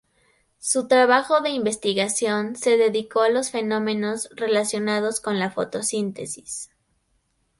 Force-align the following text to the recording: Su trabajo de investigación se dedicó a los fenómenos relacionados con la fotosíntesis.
Su 0.57 0.87
trabajo 0.87 1.41
de 1.41 1.51
investigación 1.51 2.55
se 2.55 2.75
dedicó 2.75 3.21
a 3.21 3.29
los 3.29 3.51
fenómenos 3.51 4.29
relacionados 4.35 5.19
con 5.19 5.37
la 5.37 5.51
fotosíntesis. 5.51 6.71